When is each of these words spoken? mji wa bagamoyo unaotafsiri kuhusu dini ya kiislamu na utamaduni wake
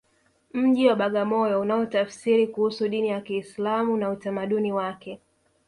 mji 0.53 0.87
wa 0.87 0.95
bagamoyo 0.95 1.61
unaotafsiri 1.61 2.47
kuhusu 2.47 2.87
dini 2.89 3.07
ya 3.09 3.21
kiislamu 3.21 3.97
na 3.97 4.09
utamaduni 4.11 4.71
wake 4.73 5.19